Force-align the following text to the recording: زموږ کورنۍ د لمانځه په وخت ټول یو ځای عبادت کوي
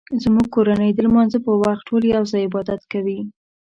زموږ 0.23 0.47
کورنۍ 0.55 0.89
د 0.93 0.99
لمانځه 1.07 1.39
په 1.45 1.51
وخت 1.61 1.83
ټول 1.89 2.01
یو 2.15 2.23
ځای 2.31 2.41
عبادت 2.47 2.81
کوي 2.91 3.19